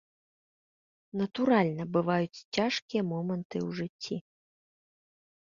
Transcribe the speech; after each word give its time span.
Натуральна, 1.21 1.83
бываюць 1.97 2.43
цяжкія 2.63 3.01
моманты 3.11 3.57
ў 3.67 3.69
жыцці. 3.81 4.15